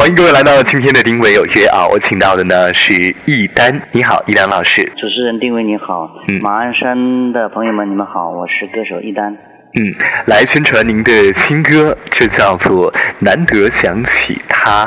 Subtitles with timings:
[0.00, 1.86] 欢迎各位来到今天的丁伟有约啊！
[1.86, 4.90] 我请到的呢是易丹，你好，易丹老师。
[4.96, 9.36] 主持人丁伟你好，嗯马鞍山的朋友们你们好，我是歌手易丹。
[9.78, 9.94] 嗯，
[10.24, 14.86] 来宣传您的新歌，这叫做《难得想起他》。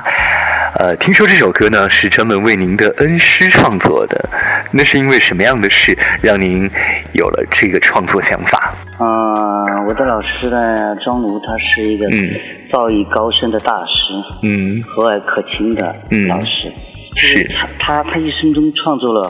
[0.80, 4.30] 呃，听说这首歌呢是专门为您的恩师创作的，
[4.76, 6.68] 那是因为什么样的事让您
[7.14, 8.74] 有了这个创作想法？
[9.00, 12.34] 嗯、我的老师呢，庄奴他是一个嗯
[12.72, 16.72] 造诣高深的大师，嗯和蔼可亲的嗯老师。
[17.16, 19.22] 就是他他他一生中创作了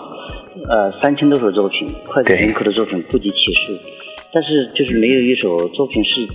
[0.69, 3.77] 呃三千多首作品，脍炙人口的作品不计其数，
[4.31, 6.25] 但是就是没有一首作品是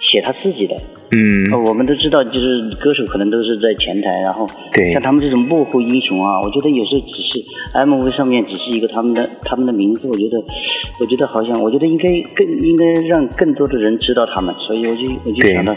[0.00, 0.76] 写他自己的。
[1.10, 10.36] 嗯呃我们都知道，就是歌手可能都是在前台，然后对像他们这种幕后英雄啊，我觉得有时候只是 MV 上面只是一个他们的他们的名字，我觉得
[11.00, 15.72] 我觉得好像我觉得应该更应该让更多的人知道他们，所以我就我就想到，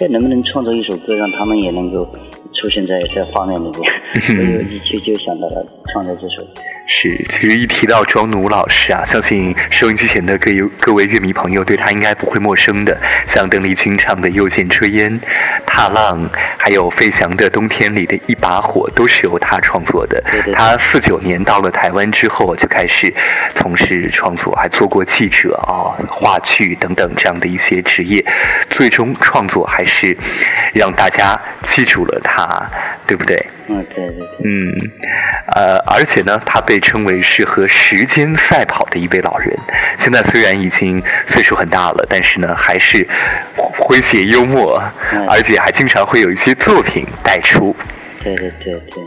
[0.00, 2.08] 哎，能不能创作一首歌，让他们也能够
[2.54, 3.92] 出现在在画面里面，
[4.22, 6.42] 所以我就就就想到了创作这首。
[6.92, 13.00] 是，其实一提到庄奴老师啊，相信收音机前的各有各位乐迷朋友对他应该不会陌生的。
[13.28, 15.08] 像邓丽君唱的《又见炊烟》，
[15.64, 16.20] 《踏浪》，
[16.58, 20.20] 还有费翔的《冬天里的一把火》，都是由他创作的。
[20.22, 23.14] 对对对他四九年到了台湾之后，就开始
[23.54, 28.24] 从事创作，还做过记者啊、话剧等等这样的一些职业。
[28.68, 30.16] 最终创作还是
[30.74, 32.68] 让大家记住了他，
[33.06, 33.36] 对不对？
[33.68, 34.26] 嗯，对对对。
[34.44, 34.74] 嗯，
[35.54, 39.56] 呃，而且呢，他被称为是和时间赛跑的一位老人。
[39.98, 43.06] 现在虽然已经岁数很大了，但是呢，还是
[43.78, 47.76] 诙谐幽默，嗯而且还经常会有一些作品带出。
[48.22, 49.02] 对对对对，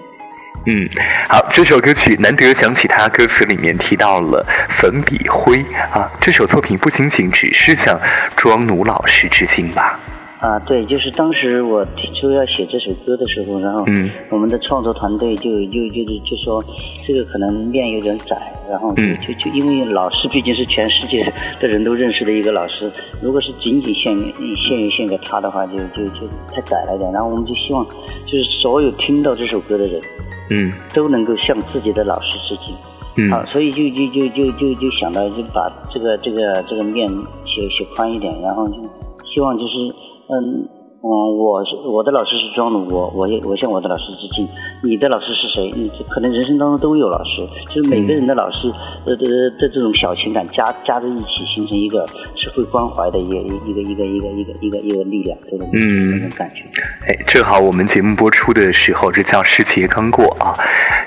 [0.68, 0.90] 嗯，
[1.28, 4.46] 好，这首歌曲难得想起他歌词里面提到了
[4.80, 8.00] 粉笔灰啊，这首作品不仅仅只是向
[8.36, 10.00] 庄奴老师致敬吧？
[10.44, 16.62] 啊，对，就是当时我提出要写这首歌的时候，然后嗯我们的创作团队就就就就就说
[17.08, 18.36] 这个可能面有点窄，
[18.70, 21.24] 然后就嗯就就因为老师毕竟是全世界
[21.62, 24.14] 的人都认识的一个老师，如果是仅仅献
[24.58, 27.10] 献于献给他的话，就就就太窄了一点。
[27.14, 27.88] 然后我们就希望
[28.26, 30.02] 就是所有听到这首歌的人
[30.50, 32.76] 嗯都能够向自己的老师致敬。
[33.16, 37.08] 嗯好，所以就就就就就就想到就把这个这个这个面
[37.46, 38.76] 写写宽一点，然后就
[39.24, 39.96] 希望就是
[40.30, 40.70] 嗯
[41.06, 44.48] 嗯，我是我的老师是庄鲁，我我也我向我的老师致敬。
[44.82, 45.70] 你的老师是谁？
[45.76, 47.46] 你可能人生当中都有老师，
[47.76, 48.72] 就是每个人的老师
[49.06, 49.26] 呃的
[49.60, 52.08] 的这种小情感加加在一起，形成一个
[52.38, 56.64] 社会关怀的一个一个一个一个一个一个一个力量，这种嗯那种感觉。
[57.06, 60.56] 哎，正好我们节目播出的时候，这叫师节刚过啊，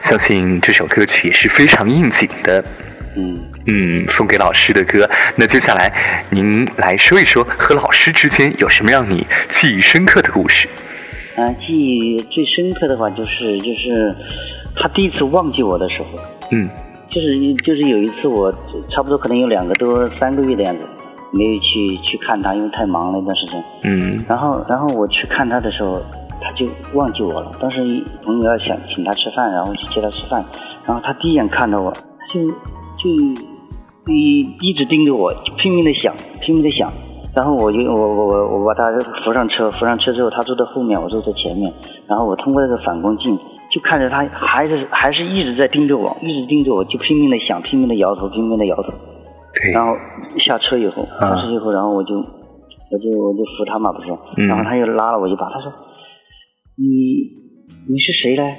[0.03, 2.63] 相信这首歌曲也是非常应景的。
[3.17, 3.39] 嗯。
[3.67, 5.09] 嗯，送给老师的歌。
[5.37, 5.93] 那接下来
[6.31, 10.69] 您来说一说和老师之间有什么让你记忆深刻的故事？
[11.37, 14.15] 啊，记忆最深刻的话就是就是
[14.75, 16.19] 他第一次忘记我的时候，
[16.53, 16.69] 嗯
[17.11, 18.53] 就是就是有一次我
[18.91, 20.83] 差不多可能有两个多三个月的样子，
[21.33, 23.63] 没有去去看他，因为太忙了一段时间。
[23.85, 26.03] 嗯然后然后我去看他的时候，
[26.41, 27.53] 他就忘记我了。
[27.61, 27.81] 当时
[28.25, 30.45] 朋友要想请他吃饭，然后去接他吃饭，
[30.87, 33.43] 然后他第一眼看到我，他就就
[34.09, 36.93] 一一直盯着我，拼命的想，拼命的想。
[37.35, 38.91] 然后我就我我我我把他
[39.25, 41.73] 扶上车，扶上车之后，他坐在后面，我坐在前面。
[42.07, 43.37] 然后我通过那个反光镜，
[43.71, 48.93] 就看着他还是还是一直在盯着我，一直盯着我，就拼命的想，拼命的摇头，拼命的摇头。
[49.55, 49.95] 对，然后
[50.39, 55.71] 下车以后，啊下车以后，然后我就我就我就扶他嘛，不是，嗯然后他又拉了我一把，他说
[56.79, 58.57] ：“你你是谁嘞？”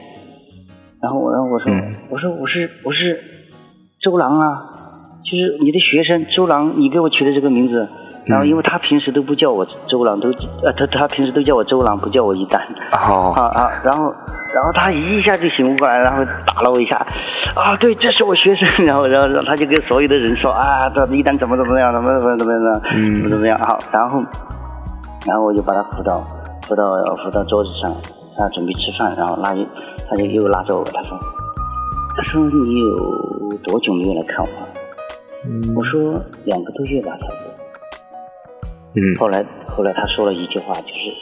[1.02, 3.20] 然后我然后我说、嗯我说我是我是
[4.02, 4.70] 周郎啊，
[5.30, 7.88] 就是你的学生周郎，你给我取的这个名字。
[8.26, 10.30] 然后因为他平时都不叫我周郎，都
[10.62, 12.62] 呃他他平时都叫我周郎，不叫我一丹。
[12.92, 14.14] 哦啊啊，然后
[14.54, 16.98] 然后他一下就醒悟过来，然后打了我一下，
[17.56, 24.22] 啊，对，这是我学生，然后然后他就跟所有的人说啊，这一丹怎么怎么样，怎么怎么怎么样，嗯怎么怎么样，好，然后
[25.26, 26.20] 然后我就把他扶到
[26.68, 27.96] 扶到扶到桌子上，
[28.38, 29.56] 他准备吃饭，然后拉
[30.10, 31.18] 他就又拉着我，他说
[32.18, 34.68] 他说你有多久没有来看我了？
[34.74, 34.77] 嗯
[35.76, 37.54] 我说两个多月吧，差不多。
[38.96, 41.14] 嗯，后来后来他说了一句话，就是。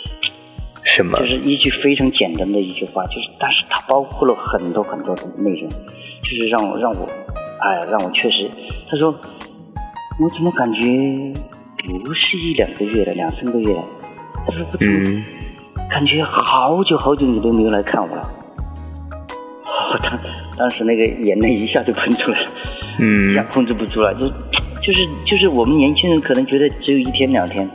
[0.83, 1.25] 什么就？
[1.25, 7.09] 是一句非常简单的一句话，就是，但是它包括了很多很多的内容，就是让我让我，
[7.59, 8.49] 哎，让我确实，
[8.87, 9.11] 他说，
[10.19, 10.81] 我怎么感觉
[12.03, 13.83] 不是一两个月了，两三个月了，
[14.45, 15.23] 他说我怎么嗯
[15.89, 18.21] 感觉好久好久你都没有来看我了，
[19.91, 20.19] 我 当
[20.55, 22.51] 当时那个眼泪一下就喷出来了。
[22.99, 24.27] 一下嗯控制不住了，就
[24.81, 27.69] 就是就是我们年轻人可能觉得只有一天两天，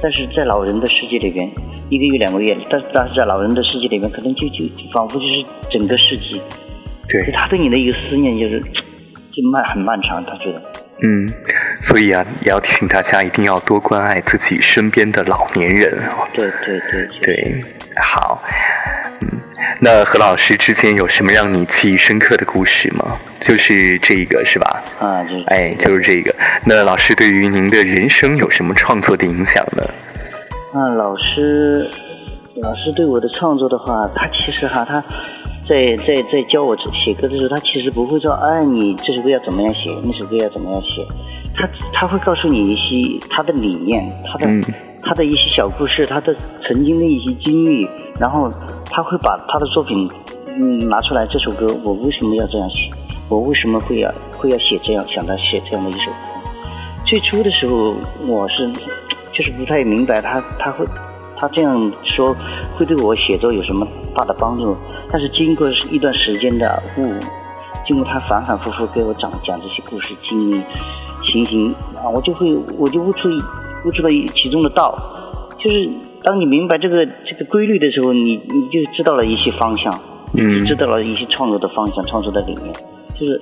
[0.00, 1.50] 但是在老人的世界里边，
[1.88, 6.40] 一个月两个月，但是但是在老人的世界里面，可能就就就仿佛就是整个世纪。
[7.08, 10.62] 对，他对你的一个思念就是就漫很漫长，他觉得。
[11.02, 11.28] 嗯，
[11.82, 15.98] 所以啊，也要提醒大家一定要多关爱自己身边的老年人。
[16.32, 17.64] 对对对对，
[18.00, 18.40] 好。
[19.20, 19.28] 嗯，
[19.80, 23.18] 那何老师之间有什么让你记忆深刻的故事吗？
[23.44, 24.82] 就是这个是吧？
[24.98, 26.34] 啊，就是哎，就是这个。
[26.64, 29.84] 那老师对于您的人生有什么创作的影响呢？
[30.72, 31.88] 啊，老师，
[32.56, 35.04] 老师对我的创作的话，他其实哈，他
[35.68, 41.06] 在在在教我写歌的时候，他其实不会说，哎，你这首歌要怎么样写，那首歌要怎么样写，
[41.54, 44.46] 他他会告诉你一些他的理念，他的
[45.02, 46.34] 他的一些小故事，他的
[46.66, 47.86] 曾经的一些经历，
[48.18, 48.50] 然后
[48.90, 50.10] 他会把他的作品
[50.48, 52.90] 嗯拿出来，这首歌我为什么要这样写，
[53.28, 56.34] 我为什么会要会要写这样想到写这样的一首歌，
[57.04, 57.94] 最初的时候
[58.26, 58.70] 我是。
[59.36, 60.86] 就是不太明白他他会
[61.36, 62.32] 他这样说
[62.76, 63.84] 会对我写作有什么
[64.14, 64.72] 大的帮助，
[65.10, 67.12] 但是经过一段时间的悟，
[67.84, 70.62] 经过他反反复复给我讲讲这些故事经历
[71.24, 73.28] 情形啊，我就会我就悟出
[73.84, 74.96] 悟出了其中的道，
[75.58, 75.90] 就是
[76.22, 79.92] 当你明白这个这个规律的时候，你你就知道了一些方向，
[80.36, 82.72] 嗯，知道了一些创作的方向，创作的理念，
[83.14, 83.40] 就是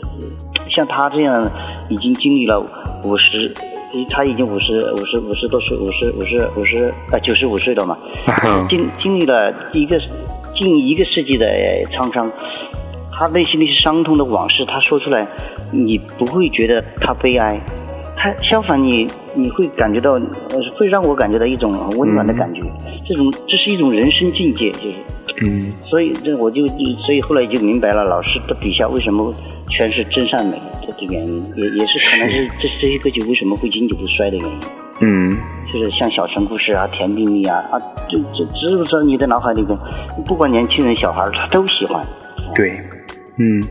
[0.71, 1.51] 像他这样
[1.89, 2.61] 已经经历了
[3.05, 3.53] 五十。
[4.09, 7.95] 他已经五十五十五十多岁，五十五十五十呃九十五岁了嘛，
[8.67, 10.01] 经经历了一个
[10.55, 11.47] 近一个世纪的
[11.93, 12.33] 沧桑，
[13.11, 15.29] 他内心那些伤痛的往事，他说出来，
[15.71, 17.61] 你不会觉得他悲哀，
[18.17, 20.15] 他相反你你会感觉到，
[20.79, 22.63] 会让我感觉到一种温暖的感觉，
[23.07, 24.95] 这种这是一种人生境界，就是。
[25.43, 26.67] 嗯，所以这我就
[27.05, 29.33] 所以后来就明白了，老师的笔下为什么
[29.69, 30.53] 全是真善美
[30.87, 34.61] 的原因，也也是可能是这这些歌曲为什么会经久不衰的原因。
[35.01, 35.37] 嗯，
[35.67, 39.77] 就是像小城故事啊、甜蜜蜜啊啊，这这知不知道你的脑海里边，
[40.25, 42.01] 不管年轻人小孩他都喜欢。
[42.55, 42.71] 对，
[43.39, 43.63] 嗯，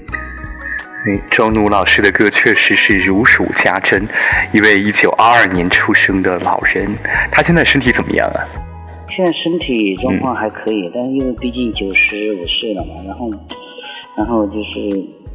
[1.05, 4.05] 哎，周努老师的歌确实是如数家珍，
[4.51, 6.93] 一位一九二二年出生的老人，
[7.31, 8.43] 他现在身体怎么样啊？
[9.15, 13.29] 现在身体状况还可以，但是因为毕竟九十五岁了嘛，然后，
[14.17, 14.79] 然后就是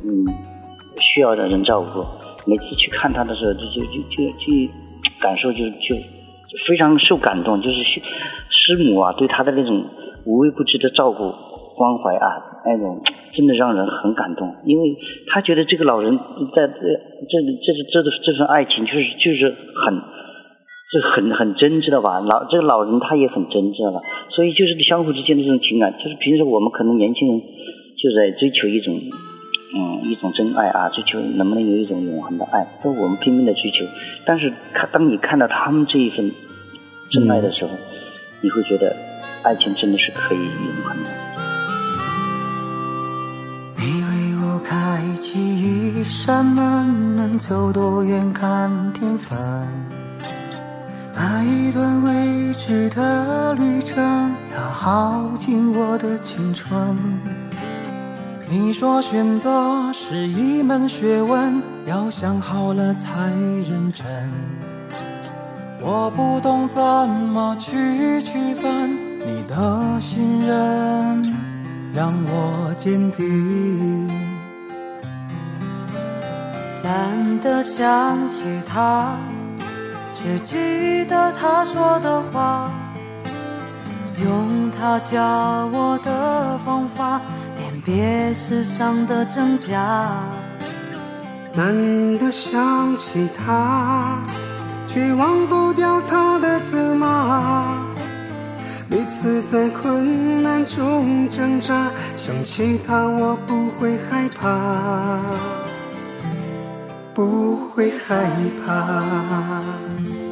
[0.02, 0.24] 嗯，
[1.00, 2.02] 需要的人照顾。
[2.50, 4.72] 每次去看他的时候，就就就就就
[5.20, 5.94] 感受就就
[6.66, 8.00] 非常受感动，就是
[8.48, 9.84] 师母啊对他的那种
[10.24, 11.18] 无微不至的照顾
[11.76, 12.26] 关怀啊，
[12.64, 13.02] 那种
[13.34, 14.54] 真的让人很感动。
[14.64, 14.96] 因为
[15.28, 16.16] 他觉得这个老人
[16.54, 16.74] 在这
[17.28, 17.42] 这
[17.92, 20.15] 这这这份爱情就是就是很。
[20.88, 22.20] 是很很真，知道吧？
[22.20, 24.00] 老这个老人他也很真，知道吧？
[24.30, 28.94] 所以就是相互之间的这种情感，就是平时我们可能年轻人就在追求一种
[29.74, 33.84] 嗯一种真爱啊，追求能不能有一种永恒的爱，这我们拼命的追求。
[34.24, 36.30] 但是看当你看到他们这一份
[37.10, 37.70] 真爱的时候，
[38.40, 38.94] 你会觉得
[39.42, 41.10] 爱情真的是可以永恒的。
[43.76, 49.36] 你为我开启一扇门，能走多远看天分。
[51.18, 54.04] 那一段未知的旅程，
[54.54, 56.70] 要耗尽我的青春。
[58.50, 64.06] 你说选择是一门学问，要想好了才认真。
[65.80, 68.90] 我不懂怎么去区分
[69.26, 71.34] 你的信任，
[71.94, 74.06] 让我坚定。
[76.84, 79.16] 难得想起他。
[80.26, 82.68] 只记得他说的话，
[84.24, 85.22] 用他教
[85.72, 87.20] 我的方法
[87.56, 90.18] 辨别世上的真假。
[91.54, 91.72] 难
[92.18, 94.18] 得想起他，
[94.88, 97.76] 却忘不掉他的责骂。
[98.88, 105.20] 每次在困难中挣扎，想起他我不会害怕，
[107.16, 108.30] 不会害
[108.62, 110.25] 怕。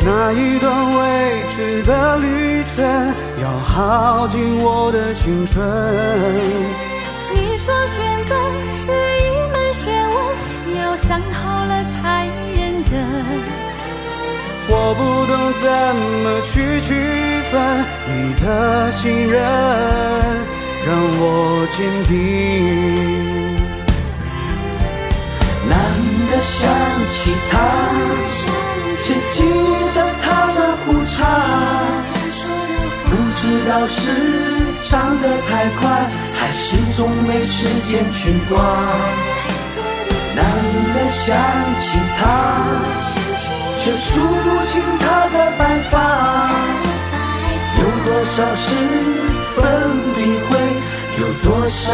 [0.00, 2.84] 那一段未知的旅程，
[3.42, 5.58] 要耗尽我的青春。
[7.34, 8.34] 你说选择
[8.70, 10.16] 是一门学问，
[10.80, 12.92] 要想好了才认真。
[14.70, 15.66] 我不懂怎
[16.22, 16.88] 么去区
[17.50, 17.52] 分
[18.06, 18.46] 你的
[18.92, 19.36] 信任，
[20.86, 23.37] 让我坚定。
[26.30, 26.68] 的想
[27.10, 27.58] 起他，
[28.96, 29.44] 只记
[29.94, 31.16] 得他的胡茬，
[33.06, 34.00] 不知道是
[34.82, 35.82] 长得太快，
[36.34, 38.58] 还是总没时间去刮。
[40.34, 40.44] 难
[40.94, 41.36] 得想
[41.78, 42.20] 起他，
[43.78, 45.94] 却数不清他的白发，
[47.78, 48.66] 有多少是
[49.56, 49.56] 粉
[50.14, 50.18] 笔
[50.48, 50.50] 灰，
[51.18, 51.84] 有多少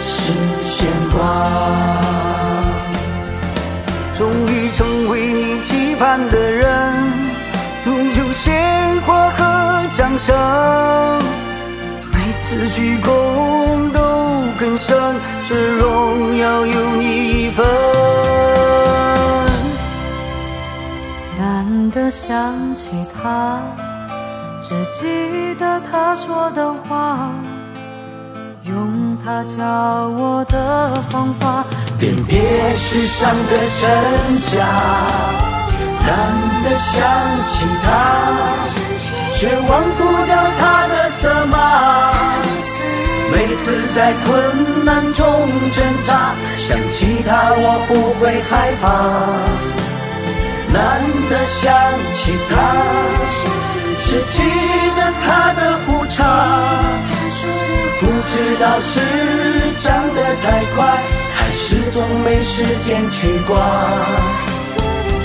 [0.00, 0.32] 是
[0.78, 1.18] 牵挂。
[4.16, 6.68] 终于成为你期盼的人，
[7.86, 9.42] 拥有鲜花和
[9.92, 10.36] 掌声，
[12.12, 14.00] 每次鞠躬都
[14.58, 14.96] 更深，
[15.48, 17.66] 这荣耀有你一份。
[21.40, 23.60] 难得想起他，
[24.62, 27.30] 只记得他说的话，
[29.28, 31.62] 他教我的方法。
[31.98, 32.40] 辨别
[32.74, 34.64] 世上的真假，
[36.00, 36.08] 难
[36.64, 36.96] 得想
[37.44, 37.88] 起他，
[39.34, 42.10] 却忘不掉他的责骂。
[43.30, 45.26] 每次在困难中
[45.72, 48.88] 挣扎，想起他我不会害怕。
[50.72, 51.70] 难得想
[52.14, 52.56] 起他，
[54.06, 54.38] 只记
[54.96, 56.24] 得他的胡茬，
[58.18, 58.98] 不知道是
[59.76, 60.84] 长得太快，
[61.36, 63.56] 还是总没时间去刮。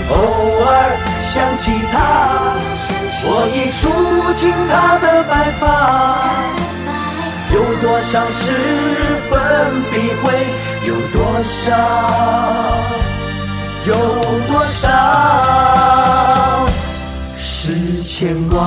[0.10, 0.16] 偶
[0.64, 0.70] 尔
[1.24, 2.54] 想起他，
[3.26, 3.90] 我已数
[4.22, 5.64] 不清他的白发，
[7.52, 8.52] 有多少是
[9.28, 9.34] 粉
[9.92, 10.32] 笔灰，
[10.88, 11.66] 有多少。
[13.86, 13.94] 有
[14.48, 14.88] 多少
[17.40, 18.62] 是牵挂？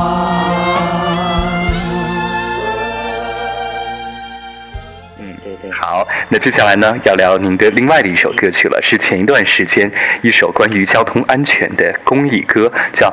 [5.97, 13.07] 好，那接下来呢，要聊您的另外的一首歌曲了，是前一段时间一首关于交通安全的公益歌，叫《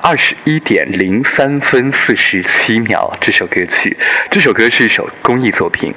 [0.00, 3.12] 二十一点零三分四十七秒》。
[3.20, 3.96] 这首歌曲，
[4.30, 5.92] 这首歌是一首公益作品。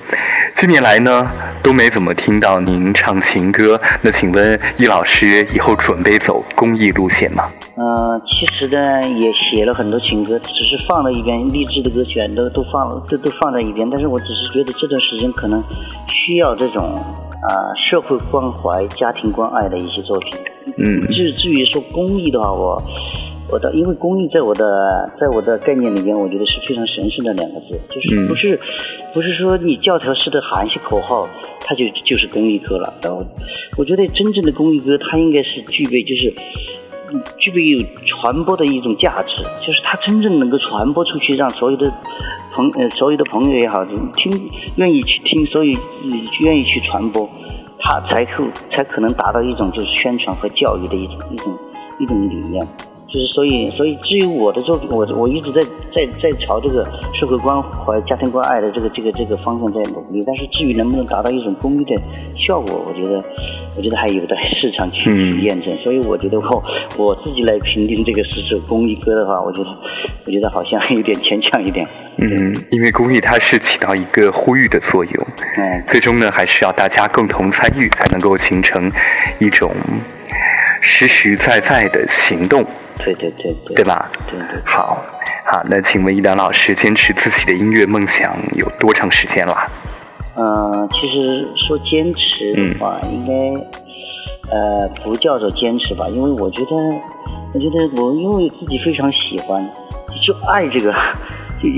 [0.55, 3.79] 近年来呢，都没怎么听到您唱情歌。
[4.01, 7.47] 那请问易老师以后准备走公益路线吗？
[7.83, 13.89] 嗯，其实呢，也写了很多情歌，只是放在一边，励志的歌曲都都放都都放在一边。
[13.89, 15.61] 但是我只是觉得这段时间可能
[16.07, 20.31] 需要这种啊社会关怀、家庭关爱的一些作品。
[20.77, 22.81] 嗯，至至于说公益的话，我。
[23.51, 28.59] 我的，因为公益在我的在我的概念里面，我觉得是非常神圣的两个字，就是不是
[29.13, 31.27] 不是说你教条式的喊一些口号，
[31.59, 32.91] 它就就是公益歌了。
[33.03, 33.23] 然后，
[33.77, 36.33] 我觉得真正的公益歌，它应该是具备就是
[37.37, 41.91] 具备有传播的一种价值，就是它真正能够传播出去，让所有的
[42.53, 45.77] 朋呃所有的朋友也好，听愿意去听，所以
[46.41, 47.29] 愿意去传播，
[47.79, 51.53] 它才可才可能达到一种就是宣传和教育的一种一种
[51.99, 52.67] 一种理念。
[53.13, 55.61] 就是所以，所以至于我的作品，我我一直在
[55.93, 60.23] 在在朝这个社会关怀、家庭关爱的这个这个这个方向在努力。
[60.25, 61.95] 但是至于能不能达到一种公益的
[62.39, 63.23] 效果，我觉得
[63.77, 65.77] 我觉得还有待 市场去去验证。
[65.83, 66.63] 所以我觉得我
[66.97, 69.69] 我自己来评定这个是首公益歌的话，我觉得
[70.25, 71.87] 我觉得好像有点牵强一点。
[72.17, 75.27] 嗯，因为公益它是起到一个呼吁的作用，
[75.57, 78.91] 嗯，最终呢还是要大家共同参与，才能够形成
[79.37, 79.71] 一种
[80.81, 82.65] 实实在在的行动。
[82.97, 84.09] 对对对对，对吧？
[84.29, 84.61] 对对。
[84.65, 84.97] 好，
[85.45, 89.55] 好，那请问一丹老师，坚持自己的音乐梦想有多长时间了？
[90.35, 93.33] 嗯，其实说坚持的话，应该
[94.55, 96.75] 呃不叫做坚持吧，因为我觉得，
[97.53, 99.63] 我觉得我因为自己非常喜欢，
[100.21, 100.91] 就爱这个，
[101.61, 101.75] 就就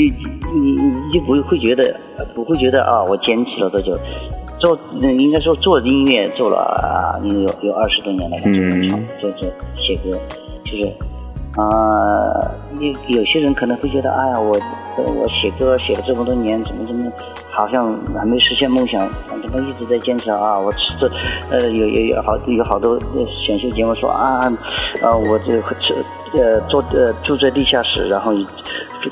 [0.54, 2.00] 你你就不会觉得
[2.34, 3.98] 不会觉得啊，我坚持了多久？
[4.58, 8.88] 做应该说做音乐做了啊，有有二十多年了，嗯，
[9.20, 10.18] 做做写歌。
[10.76, 10.94] 就是，
[11.60, 14.60] 啊，有有些人可能会觉得，哎呀，我
[14.98, 17.12] 我写歌写了这么多年，怎么怎么，
[17.50, 19.10] 好像还没实现梦想，
[19.42, 20.60] 怎么一直在坚持啊？
[20.60, 21.10] 我吃这，
[21.50, 23.00] 呃，有有有好有好多
[23.46, 24.52] 选秀节目说啊，
[25.02, 25.96] 呃，我这这
[26.42, 28.34] 呃坐呃住在地下室，然后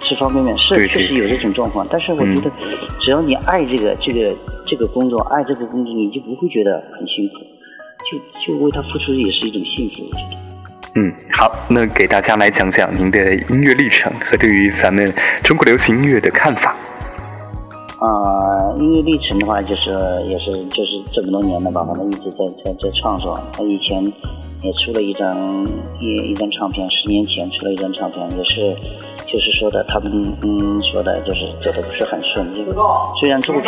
[0.02, 1.88] 吃方便面，是确实有这种状况。
[1.90, 2.52] 但是我觉得，
[3.00, 4.36] 只要你爱这个这个
[4.68, 7.36] 这个工作，爱这个工作，你就不会觉得很辛苦，
[8.12, 10.43] 就就为他付出也是一种幸福，我觉得。
[10.96, 15.12] 嗯，好，那给大家来讲讲您的音乐历程和对于咱们
[15.44, 16.76] 中国流行音乐的看法。
[18.00, 19.90] 呃，音乐历程的话，就是
[20.28, 23.40] 也是就是这么多年了吧，反正一直在在在创作。
[23.54, 24.04] 他以前
[24.62, 25.66] 也出了一张
[26.00, 28.76] 一一张唱片，十年前出了一张唱片，也是
[29.26, 30.12] 就是说的他们
[30.44, 32.64] 嗯说的就是走的不是很顺利。
[33.20, 33.64] 虽然作品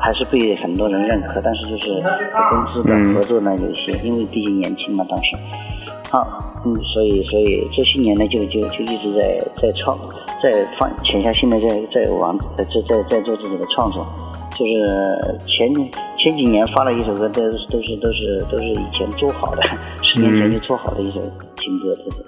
[0.00, 2.02] 还是被很多人认可，但是就是
[2.50, 5.36] 公司的合作呢有一些，因为毕竟年轻嘛，当时。
[6.10, 6.26] 好，
[6.66, 9.96] 嗯，所以所以这些年呢，就就就一直在在创，
[10.42, 11.68] 在放潜下心来，在
[12.04, 14.04] 在玩在在在做自己的创作。
[14.58, 15.72] 就是前
[16.18, 17.40] 前几年发了一首歌，都
[17.70, 19.62] 都是都是都是以前做好的，
[20.02, 21.22] 十年前就做好的一首
[21.56, 22.24] 情歌，对对。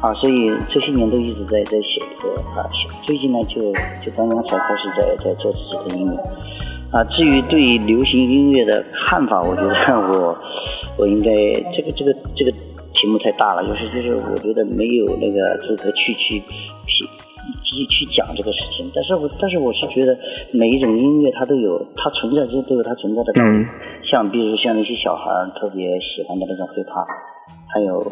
[0.00, 2.64] 啊，所以这些年都一直在在写歌啊，
[3.04, 3.60] 最近呢就
[4.02, 6.16] 就刚刚才开始在在做自己的音乐。
[6.90, 9.74] 啊，至于对流行音乐的看法，我觉得
[10.18, 10.38] 我
[10.96, 11.30] 我应该
[11.76, 12.52] 这个这个这个。
[12.96, 16.40] 题目太大了，就是就是，我觉得没有那个资格去去
[16.86, 17.04] 去
[17.62, 18.90] 去去讲这个事情。
[18.94, 20.18] 但是我但是我是觉得
[20.52, 23.64] 每一种音乐它都有它存在就都有它存在的道理。
[24.10, 27.06] 像比如像那些小孩特别喜欢的那种 hiphop，
[27.68, 28.02] 还有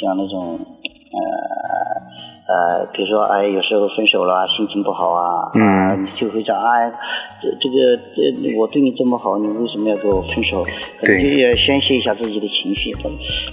[0.00, 1.59] 像那种呃。
[2.50, 6.90] 呃，比如说，哎，有时候分手了，心情不好啊，啊，你就会讲，哎，
[7.40, 10.66] 这这个，这我对你这么好，你为什么要跟我分手？
[11.04, 12.90] 对，就要宣泄一下自己的情绪。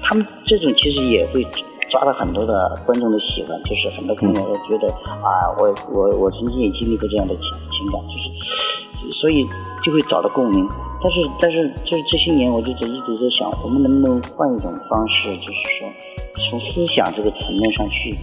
[0.01, 1.45] 他们这种其实也会
[1.89, 9.45] 抓到很多的观众的喜欢，就是很多朋友觉得，啊，我我我曾经也经历过这样的情情感，就是，所以
[9.85, 10.67] 就会找到共鸣。
[11.03, 15.87] 但是但是就是这些年，我就一直在想，我们能不能换一种方式，就是说，
[16.49, 18.17] 从思想这个层面上去。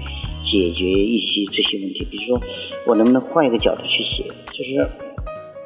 [0.54, 2.40] 解决一些这些问题，比如说，
[2.86, 4.22] 我能不能换一个角度去写？
[4.52, 4.80] 就是，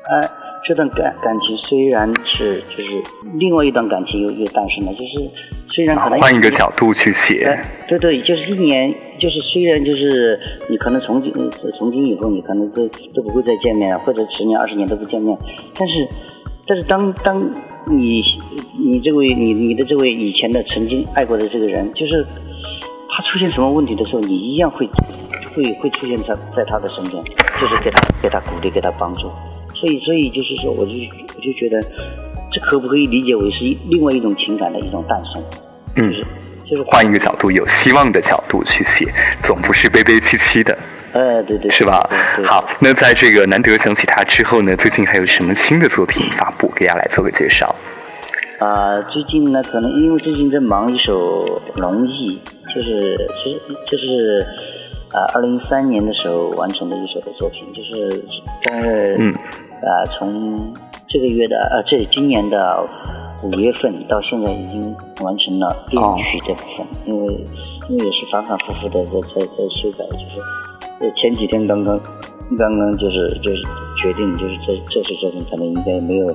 [0.09, 0.30] 哎，
[0.64, 3.02] 这段感感情虽然是就是
[3.38, 5.30] 另外一段感情又又诞生了，就是
[5.75, 10.40] 虽然可能换一个角度去写，对对，就是一年，就是虽然就是
[10.71, 11.33] 你可能从今
[11.78, 15.37] 从今以后你可能都都不会再见面，或者十年二十年都不见面，
[15.78, 16.09] 但是
[16.66, 17.50] 但是当当
[17.87, 18.23] 你
[18.78, 22.25] 你这位你你的这位以前的曾经爱过的这个人，就是。
[23.18, 24.88] 他出现什么问题的时候，你一样会
[25.52, 27.20] 会会出现在在他的身边，
[27.61, 29.22] 就是给他给他鼓励，给他帮助。
[29.74, 30.92] 所以所以就是说，我就
[31.35, 31.83] 我就觉得，
[32.52, 35.42] 这可不可以理解为是另外一种情感的一种诞生？
[35.96, 36.14] 嗯，
[36.64, 40.78] 就是换一个角度，有希望的角度去写，总不是悲悲戚戚的。
[41.12, 42.09] 哎，对对，是吧？
[42.44, 46.70] 好，那在这个难得想起他之后呢，最近还有什么新的作品发布？
[46.76, 47.74] 给大家来做个介绍。
[48.61, 52.40] 啊，最近呢，可能因为最近在忙一首《龙翼》，
[52.78, 54.46] 就是其实这是
[55.10, 58.08] 啊，二零一三年的时候完成的一首的作品，就是
[58.62, 59.34] 在嗯
[59.82, 60.72] 呃，从
[61.08, 62.86] 这个月的呃，这今年的
[63.42, 67.34] 五月份到现在已经完成了编曲这部分，因为
[67.88, 70.04] 因为也是反反复复的在在在修改，
[71.00, 72.00] 就是前几天刚刚
[72.56, 73.62] 刚刚就是就是
[74.00, 76.32] 决定，就是这这首作品可能应该没有。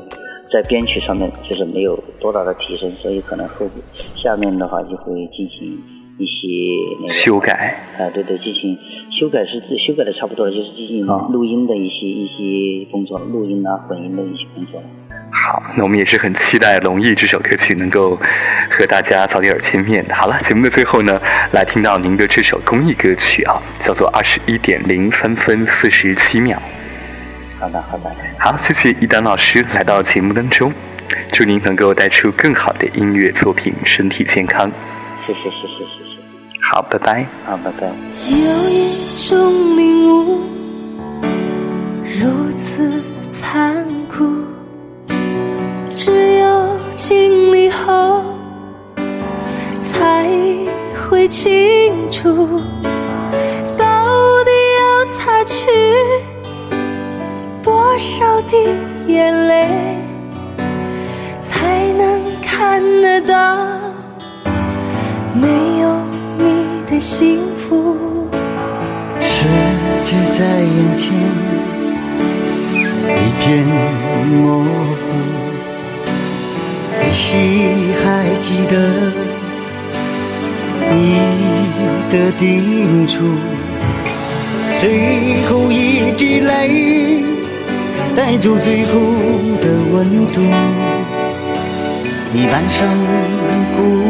[0.52, 3.66] 在编曲上面就是没有多大的提升，所以可能后
[4.14, 5.82] 下面的话就会进行
[6.18, 7.78] 一些那个修改。
[7.98, 8.78] 啊，对对，进行
[9.12, 14.82] 修改是修改的差不多了，就是进行录音的一些一些工作，录音啊混音的一些工作。
[15.32, 18.16] 好，那我们也是很期待《龙翼》这首歌曲能够
[18.70, 20.06] 和大家早点见面。
[20.10, 21.20] 好了，节目的最后呢，
[21.52, 26.58] 来听到您的这首公益歌曲啊，叫做《二十一点零三分四十七秒》。
[27.60, 30.72] 好的，好的，好，谢谢一丹老师来到节目当中，
[31.32, 34.72] 祝您能够带出更好的音乐作品，身体健康。
[35.26, 36.03] 谢谢，谢谢，谢谢。
[36.74, 37.24] 好，拜拜。
[37.46, 37.88] 好，拜拜。
[38.28, 40.42] 有一种领悟
[42.20, 42.90] 如此
[43.32, 44.44] 残酷，
[45.96, 48.24] 只有经历后
[49.84, 50.28] 才
[50.98, 52.60] 会清楚，
[53.78, 55.70] 到底要擦去。
[57.62, 58.58] 多少滴
[59.06, 59.98] 眼泪
[61.40, 63.73] 才能看得到
[66.94, 67.98] 的幸福？
[69.20, 69.44] 世
[70.04, 71.12] 界在眼前
[73.10, 73.66] 一片
[74.30, 75.02] 模糊，
[77.02, 77.26] 依稀
[78.04, 78.06] 还
[78.40, 78.74] 记得
[80.92, 80.96] 你
[82.12, 83.24] 的叮嘱，
[84.80, 87.24] 最后一滴泪。
[88.16, 88.92] 带走最后
[89.64, 90.40] 的温度，
[92.32, 92.88] 你半生
[93.76, 94.03] 孤独，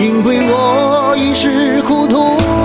[0.00, 2.59] 因为我一时糊涂。